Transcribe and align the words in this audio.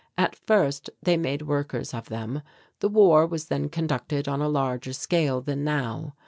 At 0.17 0.35
first 0.35 0.89
they 1.03 1.15
made 1.15 1.43
workers 1.43 1.93
of 1.93 2.09
them. 2.09 2.41
The 2.79 2.89
war 2.89 3.27
was 3.27 3.49
then 3.49 3.69
conducted 3.69 4.27
on 4.27 4.41
a 4.41 4.49
larger 4.49 4.93
scale 4.93 5.41
than 5.41 5.63
now. 5.63 6.15